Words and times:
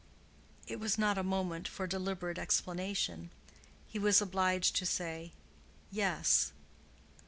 It 0.65 0.79
was 0.79 0.97
not 0.97 1.19
a 1.19 1.23
moment 1.23 1.67
for 1.67 1.85
deliberate 1.85 2.39
explanation. 2.39 3.29
He 3.87 3.99
was 3.99 4.19
obliged 4.19 4.75
to 4.77 4.85
say, 4.87 5.31
"Yes." 5.91 6.51